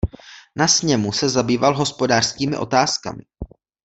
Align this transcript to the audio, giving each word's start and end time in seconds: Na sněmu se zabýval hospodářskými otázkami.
Na 0.55 0.67
sněmu 0.67 1.11
se 1.11 1.29
zabýval 1.29 1.77
hospodářskými 1.77 2.57
otázkami. 2.57 3.23